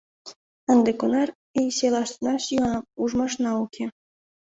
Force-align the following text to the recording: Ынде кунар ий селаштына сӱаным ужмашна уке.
Ынде 0.71 0.91
кунар 0.99 1.29
ий 1.61 1.69
селаштына 1.77 2.35
сӱаным 2.45 2.83
ужмашна 3.01 3.51
уке. 3.63 3.85